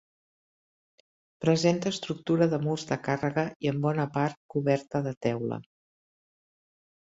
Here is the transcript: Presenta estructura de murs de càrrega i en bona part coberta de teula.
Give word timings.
Presenta 1.45 1.91
estructura 1.95 2.47
de 2.55 2.59
murs 2.65 2.87
de 2.93 2.97
càrrega 3.09 3.45
i 3.67 3.71
en 3.73 3.83
bona 3.85 4.09
part 4.17 4.41
coberta 4.57 5.05
de 5.11 5.15
teula. 5.29 5.63